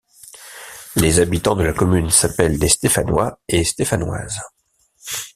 [0.95, 4.41] Les habitants de la commune s'appellent les Stéphanois et Stéphanoises.